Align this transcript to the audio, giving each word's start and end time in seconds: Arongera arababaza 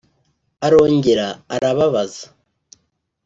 Arongera 0.65 1.27
arababaza 1.55 2.23